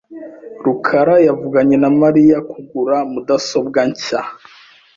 rukara 0.65 1.15
yavuganye 1.27 1.75
na 1.83 1.89
Mariya 2.01 2.37
kugura 2.51 2.95
mudasobwa 3.11 3.79
nshya. 3.89 4.21